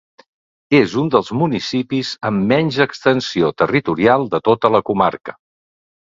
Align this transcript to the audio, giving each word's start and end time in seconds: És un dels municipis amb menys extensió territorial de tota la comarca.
És 0.77 0.95
un 1.01 1.11
dels 1.15 1.29
municipis 1.41 2.13
amb 2.31 2.47
menys 2.53 2.79
extensió 2.87 3.53
territorial 3.65 4.27
de 4.35 4.43
tota 4.51 4.75
la 4.79 4.83
comarca. 4.91 5.39